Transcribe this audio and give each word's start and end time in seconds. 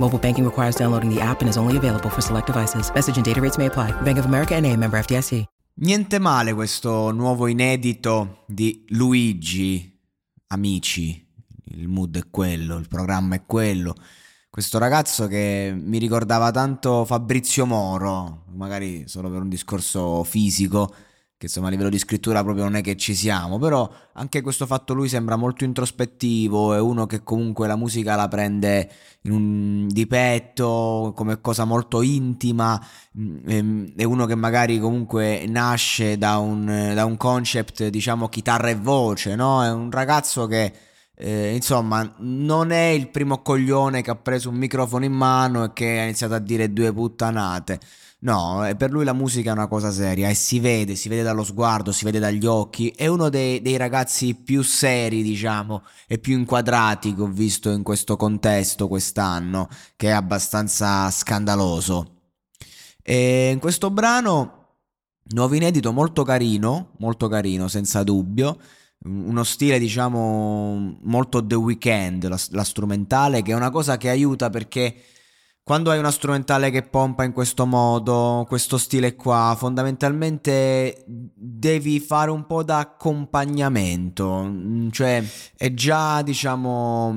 Mobile 0.00 0.18
banking 0.18 0.46
requires 0.46 0.76
downloading 0.76 1.14
the 1.14 1.20
app 1.20 1.42
and 1.42 1.48
is 1.50 1.58
only 1.58 1.76
available 1.76 2.08
for 2.08 2.22
select 2.22 2.46
devices. 2.46 2.90
Message 2.94 3.16
and 3.16 3.24
data 3.24 3.38
rates 3.38 3.58
may 3.58 3.66
apply. 3.66 3.92
Bank 4.00 4.18
of 4.18 4.24
America 4.24 4.54
and 4.54 4.64
a 4.64 4.74
member 4.74 4.98
FDIC. 4.98 5.44
Niente 5.82 6.18
male 6.18 6.54
questo 6.54 7.10
nuovo 7.10 7.46
inedito 7.46 8.44
di 8.46 8.84
Luigi, 8.88 9.98
amici. 10.48 11.26
Il 11.72 11.86
mood 11.88 12.16
è 12.16 12.30
quello, 12.30 12.78
il 12.78 12.88
programma 12.88 13.34
è 13.34 13.44
quello. 13.44 13.94
Questo 14.48 14.78
ragazzo 14.78 15.26
che 15.26 15.70
mi 15.76 15.98
ricordava 15.98 16.50
tanto 16.50 17.04
Fabrizio 17.04 17.66
Moro, 17.66 18.44
magari 18.54 19.06
solo 19.06 19.30
per 19.30 19.42
un 19.42 19.50
discorso 19.50 20.24
fisico, 20.24 20.94
che 21.40 21.46
insomma 21.46 21.68
a 21.68 21.70
livello 21.70 21.88
di 21.88 21.98
scrittura 21.98 22.42
proprio 22.42 22.64
non 22.64 22.76
è 22.76 22.82
che 22.82 22.98
ci 22.98 23.14
siamo, 23.14 23.58
però 23.58 23.90
anche 24.12 24.42
questo 24.42 24.66
fatto 24.66 24.92
lui 24.92 25.08
sembra 25.08 25.36
molto 25.36 25.64
introspettivo, 25.64 26.74
è 26.74 26.80
uno 26.80 27.06
che 27.06 27.22
comunque 27.22 27.66
la 27.66 27.76
musica 27.76 28.14
la 28.14 28.28
prende 28.28 28.90
un, 29.22 29.88
di 29.88 30.06
petto, 30.06 31.14
come 31.16 31.40
cosa 31.40 31.64
molto 31.64 32.02
intima, 32.02 32.78
mm, 33.18 33.86
è 33.96 34.04
uno 34.04 34.26
che 34.26 34.34
magari 34.34 34.78
comunque 34.78 35.46
nasce 35.48 36.18
da 36.18 36.36
un, 36.36 36.92
da 36.94 37.06
un 37.06 37.16
concept 37.16 37.86
diciamo 37.88 38.28
chitarra 38.28 38.68
e 38.68 38.74
voce, 38.74 39.34
no? 39.34 39.64
È 39.64 39.70
un 39.70 39.90
ragazzo 39.90 40.46
che... 40.46 40.72
Eh, 41.22 41.54
insomma, 41.54 42.10
non 42.20 42.70
è 42.70 42.86
il 42.86 43.10
primo 43.10 43.42
coglione 43.42 44.00
che 44.00 44.10
ha 44.10 44.16
preso 44.16 44.48
un 44.48 44.56
microfono 44.56 45.04
in 45.04 45.12
mano 45.12 45.64
e 45.64 45.72
che 45.74 46.00
ha 46.00 46.04
iniziato 46.04 46.32
a 46.32 46.38
dire 46.38 46.72
due 46.72 46.94
puttanate. 46.94 47.78
No, 48.20 48.66
eh, 48.66 48.74
per 48.74 48.90
lui 48.90 49.04
la 49.04 49.12
musica 49.12 49.50
è 49.50 49.52
una 49.52 49.66
cosa 49.66 49.90
seria 49.90 50.30
e 50.30 50.34
si 50.34 50.60
vede, 50.60 50.94
si 50.94 51.10
vede 51.10 51.22
dallo 51.22 51.44
sguardo, 51.44 51.92
si 51.92 52.06
vede 52.06 52.20
dagli 52.20 52.46
occhi. 52.46 52.88
È 52.88 53.06
uno 53.06 53.28
dei, 53.28 53.60
dei 53.60 53.76
ragazzi 53.76 54.34
più 54.34 54.62
seri, 54.62 55.22
diciamo, 55.22 55.82
e 56.06 56.18
più 56.18 56.38
inquadrati 56.38 57.14
che 57.14 57.20
ho 57.20 57.26
visto 57.26 57.68
in 57.70 57.82
questo 57.82 58.16
contesto 58.16 58.88
quest'anno, 58.88 59.68
che 59.96 60.08
è 60.08 60.12
abbastanza 60.12 61.10
scandaloso. 61.10 62.14
E 63.02 63.50
in 63.50 63.58
questo 63.58 63.90
brano, 63.90 64.68
nuovo 65.32 65.54
inedito, 65.54 65.92
molto 65.92 66.22
carino, 66.22 66.92
molto 66.98 67.28
carino, 67.28 67.68
senza 67.68 68.02
dubbio. 68.02 68.58
Uno 69.02 69.44
stile, 69.44 69.78
diciamo, 69.78 70.98
molto 71.02 71.44
The 71.44 71.54
Weeknd, 71.54 72.26
la, 72.28 72.38
la 72.50 72.64
strumentale, 72.64 73.42
che 73.42 73.52
è 73.52 73.54
una 73.54 73.70
cosa 73.70 73.96
che 73.96 74.08
aiuta 74.08 74.50
perché 74.50 74.94
quando 75.62 75.90
hai 75.92 75.98
una 75.98 76.10
strumentale 76.10 76.70
che 76.70 76.82
pompa 76.82 77.22
in 77.22 77.32
questo 77.32 77.64
modo, 77.64 78.44
questo 78.48 78.76
stile 78.76 79.14
qua, 79.14 79.54
fondamentalmente 79.56 81.04
devi 81.06 82.00
fare 82.00 82.30
un 82.30 82.44
po' 82.44 82.64
da 82.64 82.78
accompagnamento, 82.78 84.42
mm, 84.42 84.88
cioè 84.90 85.24
è 85.56 85.72
già, 85.72 86.22
diciamo, 86.22 87.16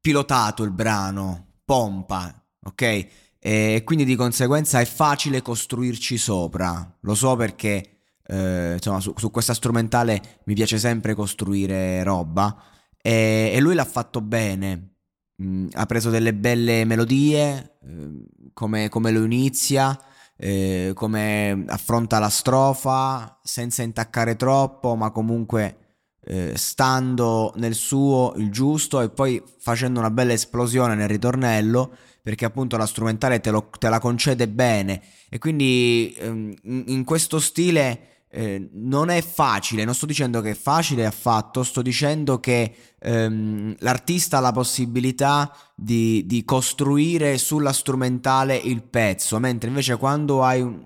pilotato 0.00 0.62
il 0.62 0.70
brano, 0.70 1.48
pompa, 1.66 2.34
ok? 2.62 3.06
E 3.38 3.82
quindi 3.84 4.06
di 4.06 4.16
conseguenza 4.16 4.80
è 4.80 4.86
facile 4.86 5.42
costruirci 5.42 6.16
sopra. 6.16 6.96
Lo 7.00 7.14
so 7.14 7.36
perché, 7.36 7.93
eh, 8.26 8.72
insomma, 8.74 9.00
su, 9.00 9.12
su, 9.16 9.30
questa 9.30 9.54
strumentale 9.54 10.40
mi 10.44 10.54
piace 10.54 10.78
sempre 10.78 11.14
costruire 11.14 12.02
roba. 12.02 12.56
E, 13.00 13.52
e 13.54 13.60
lui 13.60 13.74
l'ha 13.74 13.84
fatto 13.84 14.20
bene. 14.20 14.96
Mh, 15.36 15.68
ha 15.72 15.86
preso 15.86 16.10
delle 16.10 16.34
belle 16.34 16.84
melodie, 16.84 17.78
eh, 17.82 18.50
come, 18.52 18.88
come, 18.88 19.10
lo 19.10 19.24
inizia, 19.24 19.98
eh, 20.36 20.92
come 20.94 21.64
affronta 21.68 22.18
la 22.18 22.30
strofa, 22.30 23.40
senza 23.42 23.82
intaccare 23.82 24.36
troppo, 24.36 24.94
ma 24.94 25.10
comunque 25.10 25.78
eh, 26.26 26.52
stando 26.56 27.52
nel 27.56 27.74
suo 27.74 28.32
il 28.36 28.50
giusto 28.50 29.00
e 29.02 29.10
poi 29.10 29.42
facendo 29.58 30.00
una 30.00 30.10
bella 30.10 30.32
esplosione 30.32 30.94
nel 30.94 31.08
ritornello 31.08 31.94
perché 32.22 32.46
appunto 32.46 32.78
la 32.78 32.86
strumentale 32.86 33.40
te, 33.40 33.50
lo, 33.50 33.68
te 33.78 33.90
la 33.90 33.98
concede 33.98 34.48
bene. 34.48 35.02
E 35.28 35.36
quindi 35.36 36.14
ehm, 36.18 36.54
in, 36.62 36.84
in 36.86 37.04
questo 37.04 37.38
stile 37.38 38.13
eh, 38.36 38.68
non 38.72 39.10
è 39.10 39.22
facile, 39.22 39.84
non 39.84 39.94
sto 39.94 40.06
dicendo 40.06 40.40
che 40.40 40.50
è 40.50 40.54
facile 40.54 41.06
affatto, 41.06 41.62
sto 41.62 41.82
dicendo 41.82 42.40
che 42.40 42.74
ehm, 42.98 43.76
l'artista 43.78 44.38
ha 44.38 44.40
la 44.40 44.50
possibilità 44.50 45.54
di, 45.76 46.26
di, 46.26 46.44
costruire 46.44 47.38
sulla 47.38 47.72
strumentale 47.72 48.56
il 48.56 48.82
pezzo, 48.82 49.38
mentre 49.38 49.68
invece 49.68 49.96
quando 49.96 50.42
hai 50.42 50.60
un, 50.62 50.84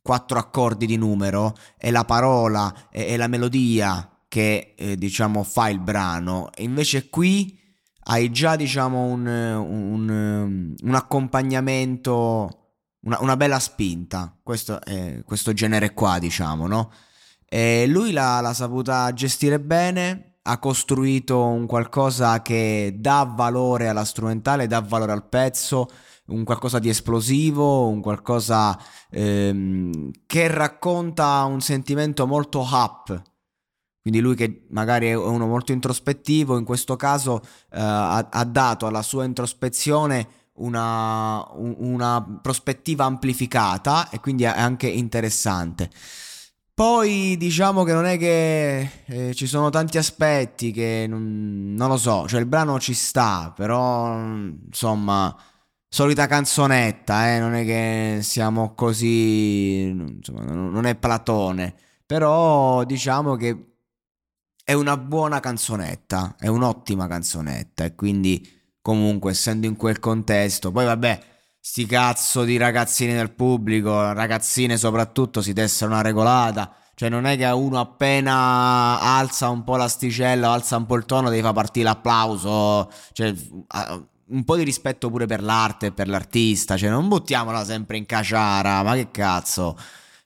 quattro 0.00 0.38
accordi 0.38 0.86
di 0.86 0.96
numero 0.96 1.56
è 1.76 1.90
la 1.90 2.04
parola 2.04 2.88
e, 2.88 3.04
e 3.06 3.16
la 3.16 3.26
melodia 3.26 4.08
che 4.28 4.74
eh, 4.76 4.96
diciamo 4.96 5.42
fa 5.42 5.70
il 5.70 5.80
brano, 5.80 6.52
e 6.54 6.62
invece 6.62 7.08
qui 7.08 7.58
hai 8.04 8.30
già 8.30 8.54
diciamo 8.54 9.06
un, 9.06 9.26
un, 9.26 10.74
un 10.80 10.94
accompagnamento 10.94 12.59
una, 13.02 13.18
una 13.20 13.36
bella 13.36 13.58
spinta, 13.58 14.36
questo, 14.42 14.80
è, 14.80 15.22
questo 15.24 15.52
genere 15.52 15.92
qua, 15.92 16.18
diciamo, 16.18 16.66
no? 16.66 16.92
E 17.46 17.86
lui 17.86 18.12
l'ha, 18.12 18.40
l'ha 18.40 18.54
saputa 18.54 19.12
gestire 19.12 19.58
bene, 19.58 20.38
ha 20.42 20.58
costruito 20.58 21.44
un 21.44 21.66
qualcosa 21.66 22.42
che 22.42 22.94
dà 22.98 23.24
valore 23.24 23.88
alla 23.88 24.04
strumentale, 24.04 24.66
dà 24.66 24.80
valore 24.80 25.12
al 25.12 25.28
pezzo, 25.28 25.88
un 26.26 26.44
qualcosa 26.44 26.78
di 26.78 26.88
esplosivo, 26.88 27.88
un 27.88 28.00
qualcosa 28.00 28.78
ehm, 29.10 30.10
che 30.26 30.48
racconta 30.48 31.44
un 31.44 31.60
sentimento 31.60 32.26
molto 32.26 32.60
up. 32.60 33.22
Quindi 34.00 34.20
lui 34.20 34.34
che 34.34 34.66
magari 34.70 35.08
è 35.08 35.14
uno 35.14 35.46
molto 35.46 35.72
introspettivo, 35.72 36.56
in 36.56 36.64
questo 36.64 36.96
caso 36.96 37.42
eh, 37.70 37.78
ha, 37.80 38.28
ha 38.30 38.44
dato 38.44 38.86
alla 38.86 39.02
sua 39.02 39.24
introspezione 39.24 40.39
una, 40.54 41.46
una 41.52 42.38
prospettiva 42.42 43.04
amplificata 43.04 44.08
e 44.10 44.20
quindi 44.20 44.44
è 44.44 44.48
anche 44.48 44.88
interessante. 44.88 45.90
Poi 46.80 47.36
diciamo 47.36 47.84
che 47.84 47.92
non 47.92 48.06
è 48.06 48.16
che 48.16 49.02
eh, 49.04 49.34
ci 49.34 49.46
sono 49.46 49.68
tanti 49.68 49.98
aspetti 49.98 50.72
che 50.72 51.04
non, 51.06 51.74
non, 51.74 51.88
lo 51.88 51.98
so, 51.98 52.26
cioè 52.26 52.40
il 52.40 52.46
brano 52.46 52.80
ci 52.80 52.94
sta, 52.94 53.52
però 53.54 54.18
insomma, 54.18 55.36
solita 55.86 56.26
canzonetta, 56.26 57.34
eh, 57.34 57.38
non 57.38 57.52
è 57.52 57.64
che 57.66 58.20
siamo 58.22 58.74
così, 58.74 59.88
insomma, 59.88 60.42
non 60.44 60.86
è 60.86 60.94
Platone, 60.96 61.74
però 62.06 62.84
diciamo 62.84 63.36
che 63.36 63.74
è 64.64 64.72
una 64.72 64.96
buona 64.96 65.38
canzonetta, 65.40 66.36
è 66.38 66.46
un'ottima 66.46 67.06
canzonetta 67.08 67.84
e 67.84 67.94
quindi 67.94 68.59
comunque 68.82 69.32
essendo 69.32 69.66
in 69.66 69.76
quel 69.76 69.98
contesto, 69.98 70.70
poi 70.70 70.84
vabbè, 70.84 71.20
sti 71.60 71.86
cazzo 71.86 72.44
di 72.44 72.56
ragazzini 72.56 73.12
del 73.12 73.32
pubblico, 73.32 74.12
ragazzine 74.12 74.76
soprattutto, 74.76 75.42
si 75.42 75.52
tessero 75.52 75.90
una 75.90 76.02
regolata. 76.02 76.74
Cioè, 76.94 77.08
non 77.08 77.24
è 77.24 77.36
che 77.36 77.46
uno 77.46 77.80
appena 77.80 79.00
alza 79.00 79.48
un 79.48 79.64
po' 79.64 79.76
l'asticella, 79.76 80.50
alza 80.52 80.76
un 80.76 80.84
po' 80.84 80.96
il 80.96 81.06
tono, 81.06 81.30
devi 81.30 81.40
far 81.40 81.54
partire 81.54 81.86
l'applauso. 81.86 82.90
Cioè, 83.12 83.34
un 84.26 84.44
po' 84.44 84.56
di 84.56 84.64
rispetto 84.64 85.08
pure 85.08 85.24
per 85.24 85.42
l'arte 85.42 85.86
e 85.86 85.92
per 85.92 86.08
l'artista. 86.08 86.76
Cioè, 86.76 86.90
non 86.90 87.08
buttiamola 87.08 87.64
sempre 87.64 87.96
in 87.96 88.04
caciara, 88.04 88.82
ma 88.82 88.94
che 88.94 89.10
cazzo. 89.10 89.76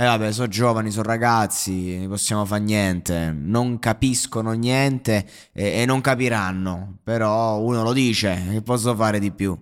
E 0.00 0.04
eh 0.04 0.06
vabbè, 0.06 0.30
sono 0.30 0.46
giovani, 0.46 0.92
sono 0.92 1.08
ragazzi, 1.08 1.98
non 1.98 2.10
possiamo 2.10 2.44
fare 2.44 2.62
niente. 2.62 3.34
Non 3.36 3.80
capiscono 3.80 4.52
niente 4.52 5.26
e, 5.52 5.80
e 5.80 5.86
non 5.86 6.00
capiranno. 6.00 6.98
Però 7.02 7.58
uno 7.58 7.82
lo 7.82 7.92
dice, 7.92 8.40
che 8.52 8.62
posso 8.62 8.94
fare 8.94 9.18
di 9.18 9.32
più? 9.32 9.58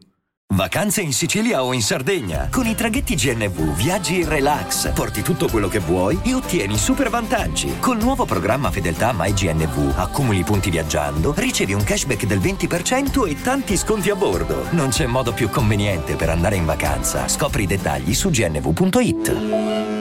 Vacanze 0.55 1.01
in 1.01 1.15
Sicilia 1.15 1.65
o 1.65 1.73
in 1.73 1.81
Sardegna. 1.81 2.49
Con 2.51 2.67
i 2.67 2.75
traghetti 2.75 3.15
GNV 3.15 3.77
viaggi 3.77 4.21
in 4.21 4.29
relax, 4.29 4.93
porti 4.93 5.23
tutto 5.23 5.49
quello 5.49 5.69
che 5.69 5.79
vuoi 5.79 6.21
e 6.23 6.35
ottieni 6.35 6.77
super 6.77 7.09
vantaggi. 7.09 7.79
Col 7.79 7.97
nuovo 7.97 8.27
programma 8.27 8.71
Fedeltà 8.71 9.15
MyGNV 9.17 9.95
accumuli 9.97 10.45
punti 10.45 10.69
viaggiando, 10.69 11.33
ricevi 11.35 11.73
un 11.73 11.83
cashback 11.83 12.27
del 12.27 12.41
20% 12.41 13.27
e 13.27 13.41
tanti 13.41 13.75
sconti 13.79 14.11
a 14.11 14.15
bordo. 14.15 14.67
Non 14.73 14.91
c'è 14.91 15.07
modo 15.07 15.33
più 15.33 15.49
conveniente 15.49 16.15
per 16.15 16.29
andare 16.29 16.57
in 16.57 16.67
vacanza. 16.67 17.27
Scopri 17.27 17.63
i 17.63 17.67
dettagli 17.67 18.13
su 18.13 18.29
gnv.it. 18.29 19.96